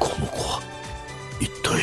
[0.00, 0.60] この子は
[1.40, 1.80] 一体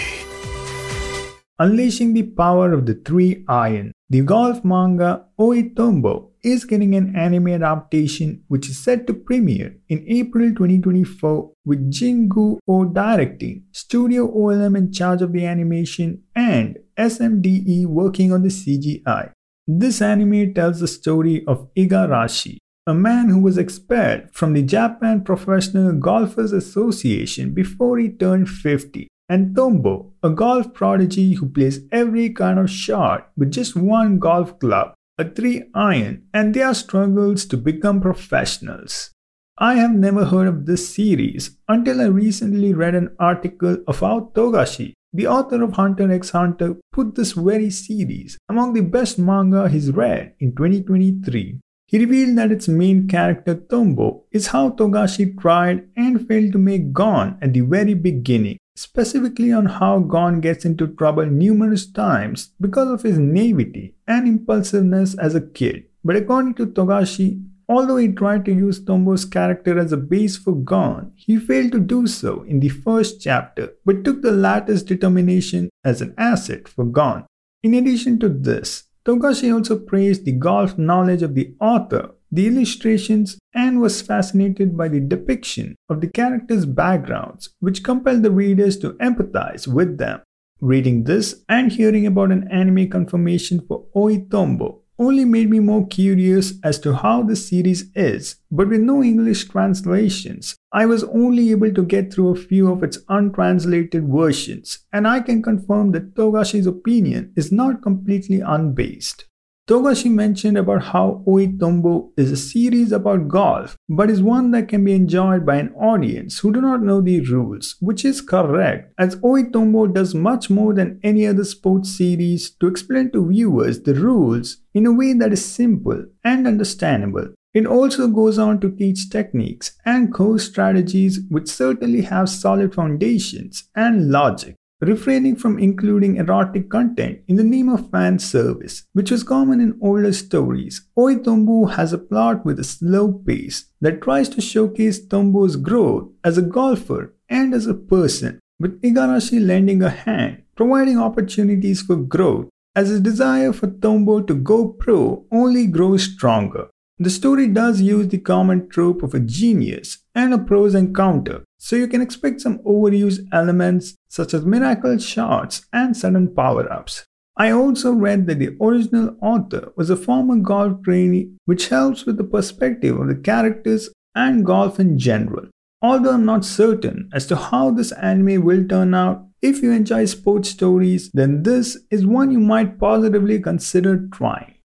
[1.60, 5.64] Unleashing the Power of the Three Iron, the golf manga Oi!
[5.74, 11.92] Tonbo is getting an anime adaptation which is set to premiere in April 2024 with
[11.92, 18.50] Jingu O directing, Studio OLM in charge of the animation, and SMDE working on the
[18.50, 19.32] CGI.
[19.68, 22.58] This anime tells the story of Igarashi,
[22.88, 29.10] a man who was expelled from the Japan Professional Golfers Association before he turned 50,
[29.28, 34.58] and Tonbo, a golf prodigy who plays every kind of shot with just one golf
[34.60, 39.12] club, a 3 iron, and their struggles to become professionals.
[39.58, 44.94] I have never heard of this series until I recently read an article how Togashi,
[45.12, 49.92] the author of Hunter x Hunter, put this very series among the best manga he's
[49.92, 51.60] read in 2023.
[51.88, 56.92] He revealed that its main character Tonbo is how Togashi tried and failed to make
[56.92, 62.90] Gon at the very beginning, specifically on how Gon gets into trouble numerous times because
[62.90, 65.86] of his naivety and impulsiveness as a kid.
[66.04, 70.56] But according to Togashi, although he tried to use Tonbo's character as a base for
[70.56, 75.70] Gon, he failed to do so in the first chapter but took the latter's determination
[75.86, 77.26] as an asset for Gon.
[77.64, 83.40] In addition to this, Togashi also praised the golf knowledge of the author, the illustrations,
[83.54, 88.96] and was fascinated by the depiction of the characters' backgrounds, which compelled the readers to
[88.96, 90.20] empathize with them.
[90.60, 94.18] Reading this and hearing about an anime confirmation for Oi!
[94.18, 99.04] Tonbo only made me more curious as to how the series is, but with no
[99.04, 104.80] English translations, I was only able to get through a few of its untranslated versions,
[104.92, 109.26] and I can confirm that Togashi's opinion is not completely unbased.
[109.68, 111.48] Togashi mentioned about how Oi!
[111.48, 115.74] Tonbo is a series about golf, but is one that can be enjoyed by an
[115.74, 119.44] audience who do not know the rules, which is correct, as Oi!
[119.44, 124.56] Tonbo does much more than any other sports series to explain to viewers the rules
[124.74, 127.28] in a way that is simple and understandable.
[127.54, 133.68] It also goes on to teach techniques and course strategies which certainly have solid foundations
[133.76, 139.24] and logic refraining from including erotic content in the name of fan service, which was
[139.24, 140.88] common in older stories.
[140.98, 141.16] Oi!
[141.16, 146.38] Tonbo has a plot with a slow pace that tries to showcase Tonbo's growth as
[146.38, 152.48] a golfer and as a person, with Igarashi lending a hand, providing opportunities for growth
[152.76, 156.68] as his desire for Tonbo to go pro only grows stronger.
[157.00, 161.76] The story does use the common trope of a genius and a pros encounter, so
[161.76, 167.06] you can expect some overused elements such as miracle shots and sudden power ups.
[167.38, 172.18] I also read that the original author was a former golf trainee, which helps with
[172.18, 175.46] the perspective of the characters and golf in general.
[175.84, 180.06] Although I'm not certain as to how this anime will turn out, if you enjoy
[180.06, 184.56] sports stories, then this is one you might positively consider trying.